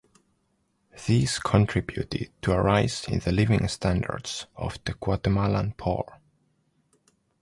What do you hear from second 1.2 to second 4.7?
contributed to a rise in the living standards